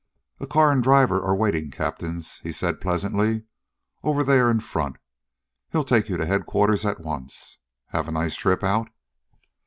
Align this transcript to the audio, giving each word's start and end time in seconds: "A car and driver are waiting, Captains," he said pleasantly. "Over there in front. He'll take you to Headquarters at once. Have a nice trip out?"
"A 0.39 0.47
car 0.47 0.71
and 0.71 0.81
driver 0.81 1.21
are 1.21 1.35
waiting, 1.35 1.69
Captains," 1.69 2.39
he 2.39 2.51
said 2.51 2.81
pleasantly. 2.81 3.43
"Over 4.01 4.23
there 4.23 4.49
in 4.49 4.59
front. 4.59 4.95
He'll 5.71 5.83
take 5.83 6.09
you 6.09 6.17
to 6.17 6.25
Headquarters 6.25 6.85
at 6.85 7.01
once. 7.01 7.59
Have 7.89 8.07
a 8.07 8.11
nice 8.11 8.33
trip 8.33 8.63
out?" 8.63 8.89